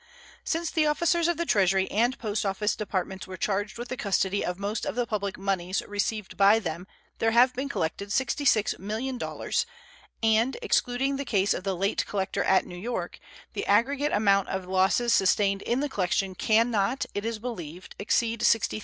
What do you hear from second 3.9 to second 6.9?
custody of most of the public moneys received by them